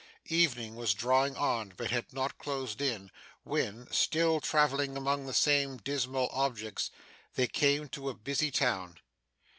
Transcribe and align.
Evening 0.31 0.75
was 0.75 0.95
drawing 0.95 1.35
on, 1.37 1.73
but 1.77 1.91
had 1.91 2.11
not 2.11 2.39
closed 2.39 2.81
in, 2.81 3.11
when 3.43 3.85
still 3.91 4.39
travelling 4.41 4.97
among 4.97 5.27
the 5.27 5.31
same 5.31 5.77
dismal 5.77 6.27
objects 6.31 6.89
they 7.35 7.45
came 7.45 7.87
to 7.89 8.09
a 8.09 8.15
busy 8.15 8.49
town. 8.49 8.97